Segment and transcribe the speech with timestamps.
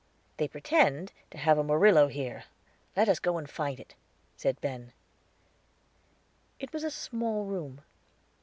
[0.37, 2.45] "They pretend to have a Murillo here,
[2.97, 3.93] let us go and find it,"
[4.35, 4.93] said Ben.
[6.59, 7.81] It was in a small room.